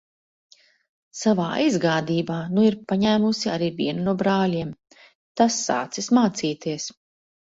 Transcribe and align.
Savā 1.17 1.49
aizgādībā 1.65 2.37
nu 2.55 2.65
ir 2.69 2.77
paņēmusi 2.93 3.53
arī 3.57 3.67
vienu 3.83 4.07
no 4.09 4.17
brāļiem. 4.23 4.73
Tas 5.43 5.63
sācis 5.69 6.11
mācīties. 6.21 6.89